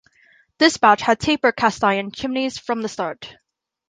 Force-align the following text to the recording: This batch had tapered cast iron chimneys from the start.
This 0.57 0.77
batch 0.77 1.03
had 1.03 1.19
tapered 1.19 1.55
cast 1.57 1.83
iron 1.83 2.09
chimneys 2.11 2.57
from 2.57 2.81
the 2.81 2.89
start. 2.89 3.35